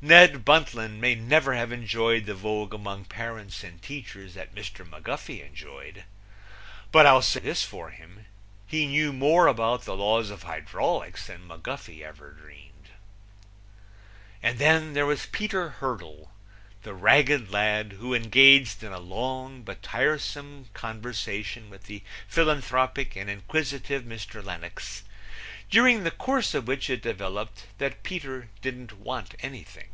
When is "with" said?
21.70-21.86